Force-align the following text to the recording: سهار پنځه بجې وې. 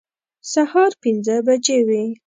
سهار 0.51 0.91
پنځه 1.01 1.35
بجې 1.45 1.79
وې. 1.87 2.03